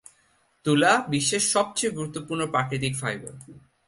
[0.65, 3.33] তুলা বিশ্বের সবচেয়ে গুরুত্বপূর্ণ প্রাকৃতিক ফাইবার।